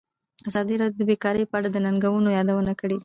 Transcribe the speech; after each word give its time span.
ازادي 0.49 0.75
راډیو 0.81 0.97
د 0.99 1.03
بیکاري 1.09 1.43
په 1.51 1.55
اړه 1.59 1.67
د 1.71 1.77
ننګونو 1.85 2.29
یادونه 2.37 2.73
کړې. 2.81 2.97